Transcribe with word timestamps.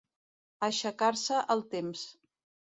Aixecar-se 0.67 1.43
el 1.57 1.63
temps. 1.75 2.09